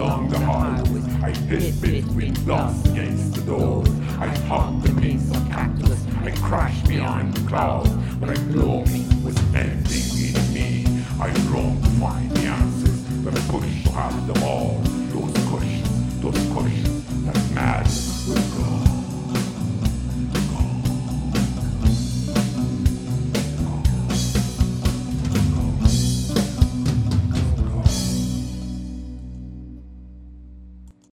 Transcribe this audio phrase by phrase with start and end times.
[0.00, 1.04] Along the hardwood,
[1.52, 3.86] It bit with glass against the doors.
[4.18, 6.06] I hugged the piece of cactus.
[6.24, 7.90] I crashed behind the clouds.
[8.18, 11.04] But I glory was ending in me.
[11.20, 14.80] I roamed to find the answers, but I pushed have them all.
[15.12, 16.89] Those questions, those questions